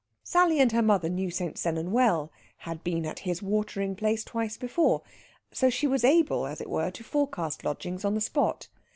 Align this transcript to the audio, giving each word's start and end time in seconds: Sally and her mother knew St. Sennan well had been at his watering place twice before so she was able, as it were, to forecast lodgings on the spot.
Sally 0.23 0.59
and 0.59 0.71
her 0.71 0.81
mother 0.81 1.09
knew 1.09 1.29
St. 1.29 1.59
Sennan 1.59 1.91
well 1.91 2.31
had 2.65 2.83
been 2.83 3.05
at 3.05 3.19
his 3.19 3.43
watering 3.43 3.95
place 3.95 4.23
twice 4.23 4.57
before 4.57 5.03
so 5.51 5.69
she 5.69 5.85
was 5.85 6.03
able, 6.03 6.47
as 6.47 6.59
it 6.59 6.71
were, 6.71 6.89
to 6.89 7.03
forecast 7.03 7.63
lodgings 7.63 8.03
on 8.03 8.15
the 8.15 8.19
spot. 8.21 8.67